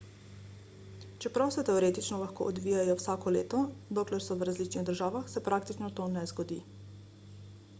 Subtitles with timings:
[1.25, 3.59] čeprav se teoretično lahko odvijajo vsako leto
[3.99, 6.59] dokler so v različnih državah se praktično to ne zgodi